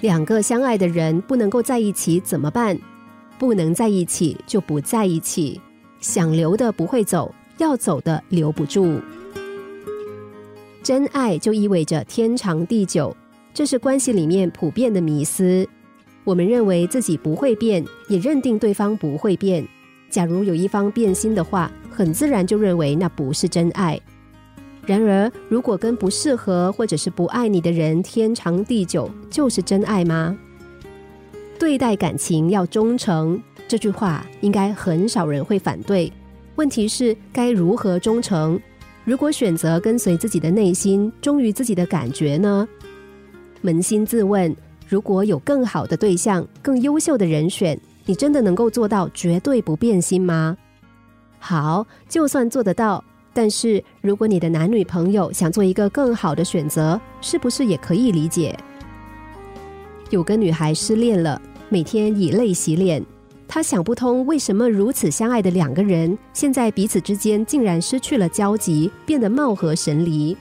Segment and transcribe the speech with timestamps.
[0.00, 2.78] 两个相爱的人不能够在一起怎么办？
[3.38, 5.60] 不能在一起就不在一起。
[6.00, 9.00] 想留的不会走，要走的留不住。
[10.82, 13.14] 真爱就意味着天长地久，
[13.52, 15.68] 这是关系里面普遍的迷思。
[16.22, 19.66] 我们认为自己不会变，也认定对方不会变。
[20.08, 24.00] 假如有一方变心的话，很自然就认为那不是真爱。
[24.88, 30.34] 然而，如果跟不适合或者是不爱你的人天长地久，就是真爱吗？
[31.58, 33.38] 对待感情要忠诚，
[33.68, 36.10] 这句话应该很少人会反对。
[36.56, 38.58] 问题是该如何忠诚？
[39.04, 42.66] 如果选择跟随自己的内心，忠于自己的感觉呢？
[43.62, 44.56] 扪心自问，
[44.88, 50.56] 如果有更好的对象、更优秀的人选，你真的能够做到绝对不变心吗？
[51.38, 53.04] 好，就算做得到。
[53.40, 58.58] 但是，如果你的男女朋友想做一个更好的选择，是不是也可以理解？
[60.10, 63.00] 有个女孩失恋了，每天以泪洗脸，
[63.46, 70.36] 她想不通为什么如此相爱的两个人，现在彼此之间竟然失去了交集，变得貌合神离。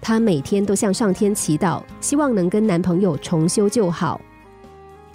[0.00, 4.20] 她每天都向上天祈祷，希望能跟男朋友重修旧好。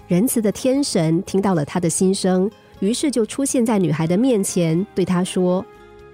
[0.10, 5.66] 仁慈的天神听到了她的心声，于是就出现在女孩的面前，对她说。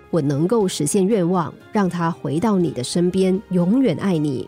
[0.10, 4.48] 我能够实现愿望，让他回到你的身边，永远爱你。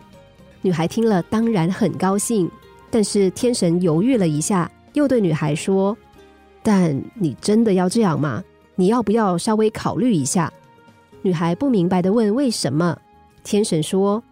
[0.62, 2.50] 女孩听了当然很高兴，
[2.90, 5.96] 但是天神犹豫了一下，又对女孩说
[6.62, 8.42] ：“但你真的要这样吗？
[8.74, 10.52] 你要不要稍微考虑一下？”
[11.22, 12.96] 女孩不明白的问：“为什么？”
[13.44, 14.22] 天神说：“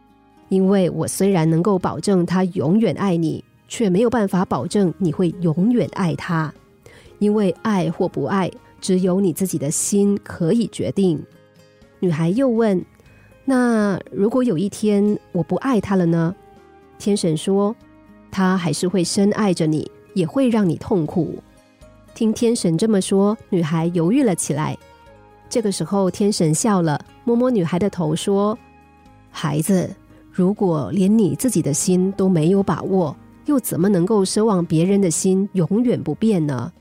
[0.48, 6.52] 因为我虽然能够保证他永远爱你，却没有办法保证你会永远爱他，
[7.18, 11.22] 因为爱或不爱。”只有你自己的心可以决定。
[12.00, 12.84] 女孩又问
[13.44, 16.34] ：“那如果有一天我不爱他了呢？”
[16.98, 17.74] 天神说
[18.30, 21.42] ：“他还是会深爱着你，也会让你痛苦。”
[22.14, 24.76] 听天神这么说，女孩犹豫了起来。
[25.48, 28.58] 这个时候，天神笑了，摸摸女孩的头说
[29.30, 29.88] ：“孩子，
[30.30, 33.16] 如果连你自己的心都没有把握，
[33.46, 36.72] 又怎么能够奢望别人的心永远不变呢？”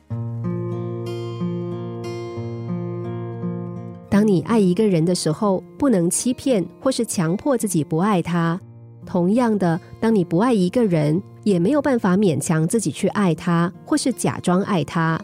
[4.10, 8.58] 当你爱一个人的时候，不能欺骗或是强迫自己不爱他；
[9.06, 15.20] 同样的，当你不爱一个人，也没有办法勉强自己去爱他，或是假装爱他。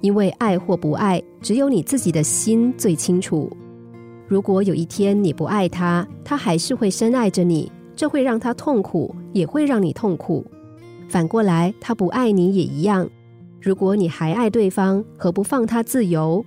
[0.00, 3.50] 因为爱或不爱，只有你自己的心最清楚。
[4.28, 10.44] 如果有一天你不爱他，他还是会深爱着你，这会让他痛苦，也会让你痛苦。
[11.08, 13.08] 反过来，他不爱你也一样。
[13.60, 16.44] 如果你还爱对方，何不放他自由？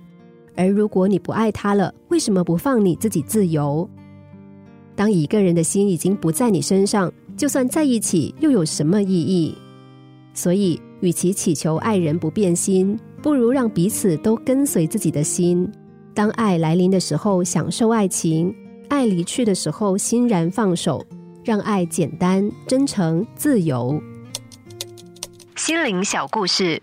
[0.60, 3.88] 而如果你不爱他了，为什么不放你自己自由？
[4.94, 9.56] 当一个人的心已经不在你身上，就算在一起又有什么意义？
[10.34, 15.66] 所以，与其祈求爱人不变心，不如让彼此都跟随自己的心。
[16.12, 18.52] 当爱来临的时候，享受爱情；
[18.90, 21.02] 爱离去的时候，欣然放手，
[21.42, 23.98] 让爱简单、真诚、自由。
[25.56, 26.82] 心灵小故事。